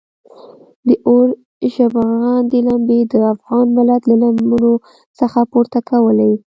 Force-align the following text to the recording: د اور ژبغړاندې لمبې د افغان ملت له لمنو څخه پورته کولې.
د 0.87 0.89
اور 1.07 1.27
ژبغړاندې 1.73 2.57
لمبې 2.67 2.99
د 3.11 3.13
افغان 3.33 3.65
ملت 3.77 4.01
له 4.09 4.15
لمنو 4.21 4.73
څخه 5.19 5.39
پورته 5.51 5.79
کولې. 5.89 6.31